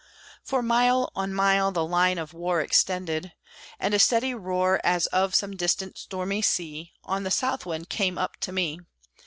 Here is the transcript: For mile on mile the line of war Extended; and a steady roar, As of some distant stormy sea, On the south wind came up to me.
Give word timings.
For 0.43 0.63
mile 0.63 1.11
on 1.15 1.31
mile 1.31 1.71
the 1.71 1.85
line 1.85 2.17
of 2.17 2.33
war 2.33 2.59
Extended; 2.59 3.33
and 3.79 3.93
a 3.93 3.99
steady 3.99 4.33
roar, 4.33 4.81
As 4.83 5.05
of 5.05 5.35
some 5.35 5.55
distant 5.55 5.95
stormy 5.95 6.41
sea, 6.41 6.91
On 7.03 7.21
the 7.21 7.29
south 7.29 7.67
wind 7.67 7.87
came 7.89 8.17
up 8.17 8.37
to 8.37 8.51
me. 8.51 8.79